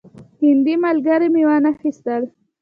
هندي 0.43 0.75
ملګري 0.85 1.27
مې 1.33 1.43
وانه 1.47 1.71
خیستل. 1.79 2.23